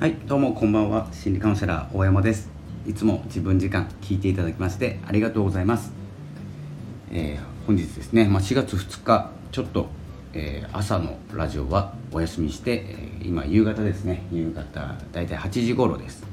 [0.00, 1.08] はいどうもこんばんは。
[1.12, 2.48] 心理カウンセラー大山です。
[2.86, 5.92] いつも自分時間聞いていただきましてありがとうございます、
[7.12, 9.90] えー、本日ですね、まあ、4月2日ちょっと、
[10.32, 14.22] えー、朝のラジオはお休みして、えー、今夕方ですね。
[14.32, 16.24] 夕方だいたい8時頃です、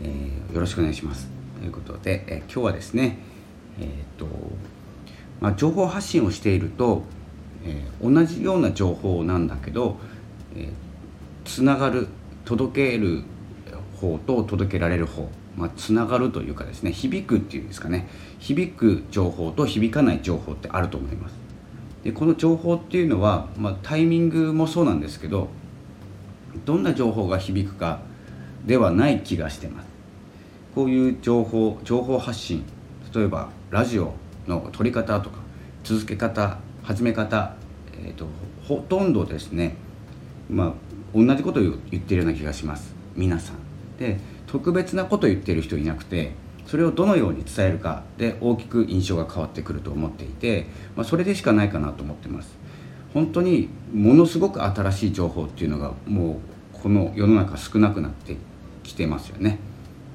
[0.00, 1.28] えよろしくお願いします。
[1.58, 3.18] ということで、え今日はですね
[3.80, 3.86] えっ
[4.16, 4.28] と
[5.40, 7.02] まあ、情報発信をしていると、
[7.64, 9.96] え同じような情報なんだけど、
[10.54, 10.68] え
[11.44, 12.06] つながる
[12.44, 13.22] 届ける
[14.02, 18.08] 方と届けられる方、まあ、つながるというかですね響くっていうんですかね。
[18.38, 21.34] 響く情報と響かない情報ってあると思います。
[22.02, 25.48] でこの情報っていうのは、まあ、タイミングもそうなんですけど
[26.64, 28.00] どんな情報が響くか
[28.66, 29.86] ではない気がしてます。
[30.74, 32.64] こういう情報情報発信
[33.14, 34.14] 例えばラジオ
[34.48, 35.38] の撮り方とか
[35.84, 37.54] 続け方始め方、
[38.02, 38.26] えーと、
[38.66, 39.76] ほとんどですね
[40.48, 40.72] まあ
[41.14, 42.94] 同じことを言ってるような気がします。
[43.14, 43.56] 皆さん。
[43.98, 46.32] で特別なこと言ってる人いなくて
[46.66, 52.56] それをどのように伝えるかで大きく印象が変わってくると思っていて、まあ、それでしかないかなと思ってます。
[53.14, 56.40] 本当にものすごく新しい情報っていうのがも
[56.74, 58.36] うこの世の中少なくなって
[58.82, 59.58] きてますよね。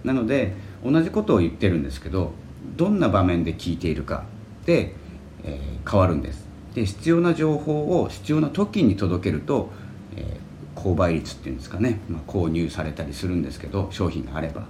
[0.04, 0.54] なので
[0.84, 2.32] 同じことを言ってるんですけど
[2.76, 4.26] どんな場面で聞いているか
[4.66, 4.96] で、
[5.44, 6.48] えー、変わるんです。
[6.74, 9.70] で必要な情報を必要な時に届けると、
[10.16, 10.47] えー
[10.78, 14.64] 購買率っていうんですかね、まあ、購入されたりするんですけど商品があれば。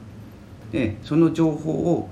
[0.72, 2.10] でその情報を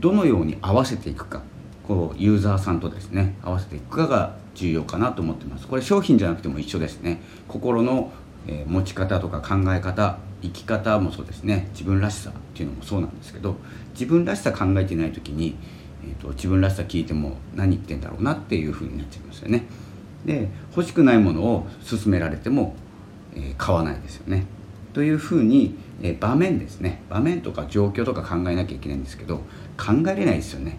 [0.00, 1.42] どのように合わせていくか。
[1.86, 5.66] こうユーザーさんとですね合わせていくかが重要かなと思ってます。
[5.66, 7.22] これ商品じゃなくても一緒ですね。
[7.48, 8.12] 心の、
[8.66, 11.68] 持ち方とか考え方生き方もそうですね。
[11.72, 13.56] 自分らしさっていうのもそうなんですけど
[13.92, 15.56] 自分らしさ考えてない時に、
[16.04, 19.64] えーと、と自分らしさ聞いても何言ってんだろうなっていうふうになっちゃいますよね。
[20.24, 22.74] で欲しくないものを勧められても
[23.38, 24.46] え買わないですよね。
[24.92, 29.38] というふうに、え場面ですね場面とか状況とか考えなきゃいけないんですけど
[29.76, 30.78] 考えれないですよね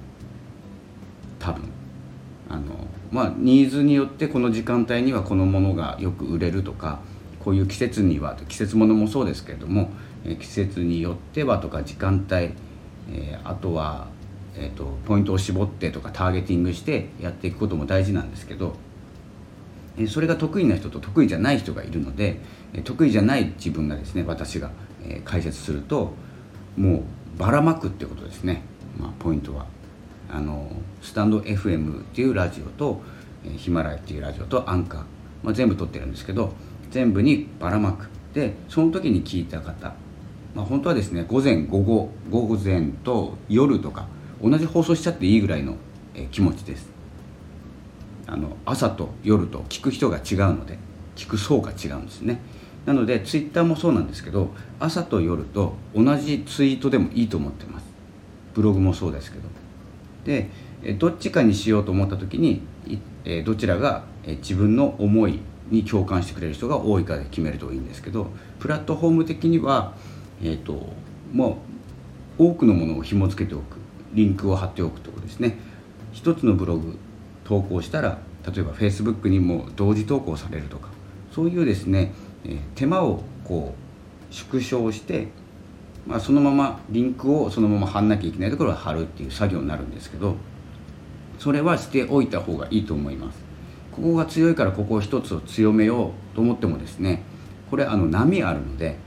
[1.39, 1.63] 多分。
[2.49, 6.99] あのまあニーズによってこの時間帯にはこのものがよく売れるとか
[7.39, 9.89] こういう季節には季節ものもそうですけれども、
[10.25, 12.53] え季節によってはとか時間帯、
[13.11, 14.07] えあとは、
[14.55, 18.73] えーとポイントを絞ってとかターゲティングしてやっていくことも大事なんですけど
[20.07, 22.39] それが得意な人と得意じゃない人がいるので
[22.83, 24.71] 得意じゃない自分がですね私が
[25.25, 26.13] 解説すると
[26.77, 27.03] も
[27.35, 28.63] うばらまくってことですね、
[28.97, 29.65] まあ、ポイントは。
[30.31, 30.71] あの
[31.01, 33.01] スタンド FM っていうラジオと
[33.57, 35.01] ヒマラヤっていうラジオとアンカー、
[35.43, 36.53] まあ、全部撮ってるんですけど
[36.91, 39.93] 全部にばらまくでその時に聞いた方、
[40.53, 44.07] まあ、本当はですね午前午後午前と夜とか
[44.41, 45.77] 同じ放送しちゃっていいぐらいの
[46.31, 46.98] 気持ちです。
[48.31, 50.77] あの朝と夜と聞く人が違うので
[51.15, 52.39] 聞く層が違うんですね。
[52.85, 57.85] なのでツイッターもそうなんですけど朝と夜と同じツイートでもいいと思ってます。
[58.53, 59.43] ブログもそうですけど。
[60.25, 60.49] で
[60.97, 62.61] どっちかにしようと思った時に
[63.45, 65.39] どちらが自分の思い
[65.69, 68.27] に共感してくれる人が多いかで決めるといいんですけど
[68.59, 69.93] プラットフォーム的には、
[70.41, 70.93] えーと、
[71.33, 71.57] も
[72.37, 73.77] う多くのものを紐付けておく。
[74.13, 75.57] リンクを貼っておくとこですね。
[76.11, 76.97] 一つのブログ
[77.49, 80.89] 投稿したら例えば Facebook にも同時投稿されるとか
[81.31, 82.13] そういうですね、
[82.45, 83.73] え、手間をこ
[84.29, 85.29] う縮小して、
[86.05, 90.35] まあ、そのままリンクをそのまま貼んなきゃいけないところは貼るっていう作業になるんですけど
[91.39, 93.39] それはしておいた方がいいと思います。
[93.91, 97.23] ここが強いからここを一つを強めようと思ってもですね
[97.71, 98.97] これあの波あるので、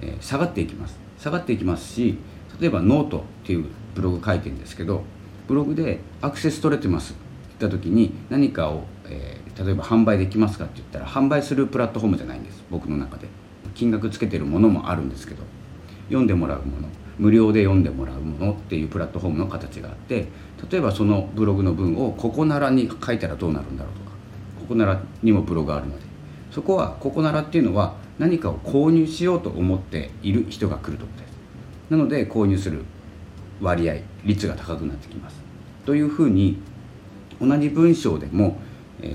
[0.00, 0.98] え、下がっていきます。
[1.18, 2.18] 下がっていきますし
[2.60, 5.04] 例えばノートっていうブログ書いてるんですけど
[5.46, 7.21] ブログでアクセス取れてます。
[7.66, 12.64] った時に何かを、えー、例えば販売できますかって言ったら販売するプラットフォームじゃないんです。
[12.70, 13.28] 僕の中で。
[13.74, 15.42] 金額つけてるものもあるんですけど。
[16.08, 16.88] 読んでもらうもの。
[17.18, 20.28] 無料で読んでもらうものっていうプラットフォームの形があって
[20.70, 24.10] 例えばそのブログの文をここならに書いたらどうなるんだろうとか。
[24.60, 26.02] ここならにもブログがあるので。
[26.50, 31.32] そこはここならっていうのは何かを購入しようと思っている人が来るとこです。
[31.90, 32.84] なので購入する
[33.60, 35.40] 割合率が高くなってきます。
[35.84, 36.58] というふうに
[37.40, 38.58] 同じ文章でも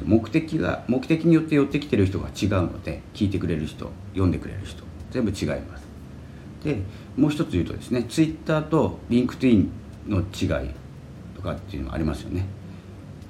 [0.06, 5.88] 目的が目的によって寄ってきてる人が違うので聞いてくれる人読んでくれる人全部違います。
[6.64, 6.82] で
[7.16, 9.72] もう一つ言うとですねツイッターとリンクトイン
[10.08, 10.70] の違い
[11.36, 12.46] とかっていうのがありますよね。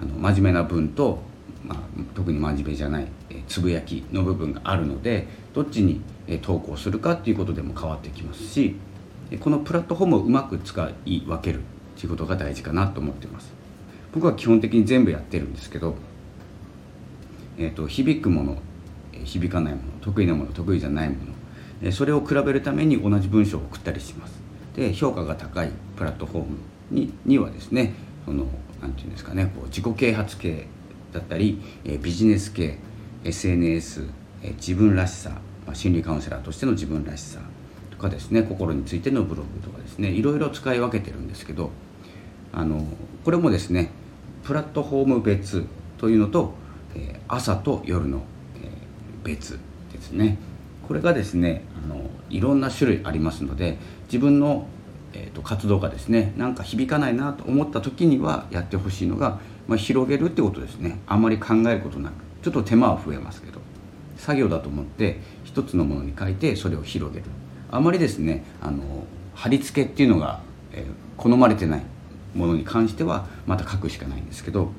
[0.02, 1.20] あの真面目な文と、
[1.64, 1.80] まあ、
[2.16, 6.02] 特に真面目じゃないえつぶやきの部分があるのでどっちに
[6.42, 8.76] 投稿するかっていうことでも変わってきますし
[9.40, 11.62] このプラットフォームをうまく使い分けるっ
[11.96, 13.57] ていうことが大事かなと思ってます。
[14.18, 15.94] 僕は基本的に全部やってるんですけど、
[17.60, 18.58] えーと、響くもの
[19.24, 21.16] 響かないもの得意なもの得意じゃないも
[21.84, 24.34] のそれを比べるために同じ文章を送ったりします。
[24.76, 26.58] で評価が高いプラットフォーム
[26.90, 27.94] ににはですね
[28.26, 28.48] その
[28.82, 30.66] 何て言うんですかねこう自己啓発系
[31.14, 31.62] だったり
[32.02, 32.80] ビジネス系
[33.24, 34.08] SNS
[34.56, 35.40] 自分らしさ
[35.74, 37.42] 心理カウンセラーとしての自分らしさ
[37.92, 41.70] とかですね心についてのブログとかですねいろいろ使い分けてるんですけど
[42.54, 42.84] あの
[43.24, 43.92] これもですね
[44.48, 45.66] プラットフォーム別
[45.98, 46.54] というのと
[47.28, 48.22] 朝と夜の
[49.22, 49.60] 別
[49.92, 50.38] ですね。
[50.88, 54.68] これがですねあのいろんな種類ありますので自分の、
[55.12, 60.98] えーと、活動がですねなんか響かないなと思った時にはやってほしいのが、まあ、広げるってことですね。
[61.08, 63.60] あまり考えることなくちょっと手間は増えますけど
[64.16, 67.26] 作業だと思って一つのものに書いてそれを広げる。
[67.70, 69.04] あまりですねあの
[69.36, 70.40] 貼り付けっていうのが、
[70.72, 71.97] えー、好まれてない。
[72.36, 74.72] ものに関してはまた書くしかないんですけど、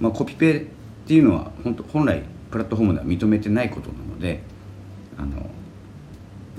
[0.00, 4.42] まあ、コピペっていうのは本当本来プラットフォームでは認めてないことなので
[5.18, 5.50] あの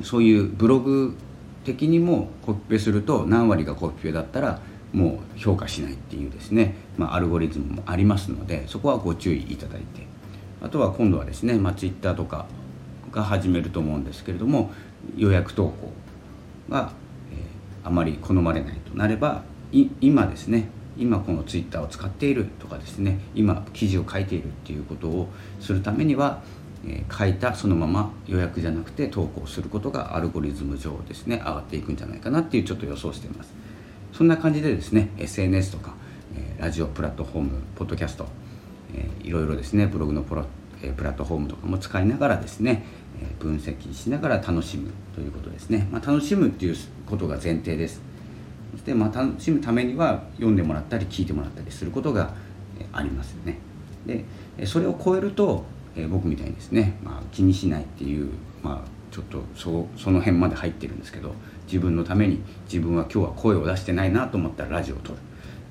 [0.04, 1.16] そういうブログ
[1.64, 4.60] 的にもコピペすると何割がコピペだったら
[4.94, 10.06] もう評価しないっていうですね、まあ、アルゴリズムもありますのでそこはご注意いただいて。
[10.66, 12.48] あとは今度はですね、まあ、Twitter とか
[13.12, 14.72] が始めると思うんですけれども
[15.16, 15.92] 予約投稿
[16.70, 16.92] が、
[17.31, 19.44] えー、あまり好まれないとなれば
[20.01, 25.27] 今ですね今この Twitter を使っているとかですね今記事を書いているっていうことを
[25.60, 26.42] するためには
[26.88, 33.54] え書いたそのまま予約じゃなくて投稿することがアルゴリズム上ですね上がっていくんじゃないかなっていうちょっと予想しています。
[34.13, 35.94] そんな感じでですね SNS とか、
[36.33, 38.25] えラジオプラットフォームポッドキャスト、
[38.94, 40.45] えいろいろですねブログのプラ,、
[40.81, 42.86] えプラットフォームとかも使いながらですね、
[43.21, 46.75] え分析しながら楽しむということですね、まあ、楽しむっていう
[47.06, 48.15] ことが前提です。
[48.75, 52.33] そして、まあ、楽しむためには読んでもらったり聞いてもらったりすることが
[52.94, 53.57] ありますよね。
[54.06, 58.30] でそれを超えるとえ、僕みたいにですね、まあ、気にしないっていう、
[58.62, 61.33] まあ、ちょっとそその辺まで入ってるんですけど
[61.68, 65.19] 自分のために自分は今日は声を出してないなと思ったらラジオを撮る、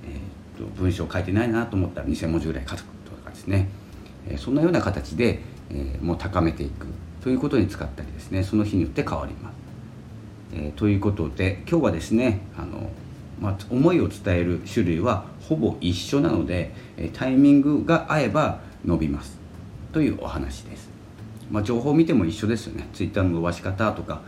[0.04, 2.84] えー、と文章を書いてないなと思ったら2000文字ぐらい書くと
[3.22, 3.68] かですね、
[4.28, 5.40] え、そんなような形で、
[5.70, 6.86] え、もう高めていく
[7.22, 9.63] ということに使ったりですねその日によって変わります。
[10.56, 12.90] えー、ということで今日はですねあの、
[13.40, 19.38] まあ、思いを伝える種類はほぼ一緒なので、えタイミングが合えば伸びます。
[19.92, 20.88] というお話です、
[21.50, 22.88] まあ、情報を見ても一緒ですよね。
[22.92, 24.22] Twitter の伸ばし方とか、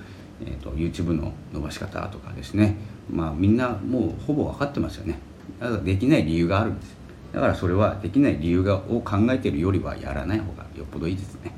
[0.45, 2.77] えーと、YouTube の伸ばし方とかですね。
[3.11, 5.19] まあみんなもうほぼ分かってますよね。
[5.61, 6.97] だからできない理由があるんです。
[7.33, 11.53] だからそれはできない理由がを考えてるよりはやらない方がよっぽどいいですね。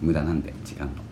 [0.00, 1.03] 無駄なんで時間の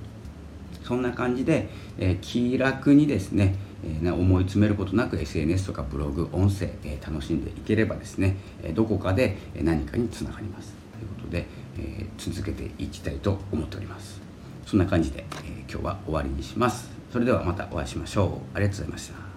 [0.84, 1.68] そんな感じで、
[1.98, 10.74] えー、気楽にですね、えー、思い詰めることなく SNS とかブログ音声、えー、楽しんでいければですね、えどこかで何かにつながります。
[10.98, 11.46] ということで
[11.78, 14.20] え、続けていきたいと思っております。
[14.66, 16.90] そんな感じで、え、今日は終わりにします。
[17.12, 18.56] それではまたお会いしましょう。
[18.56, 19.31] ありがとうございました。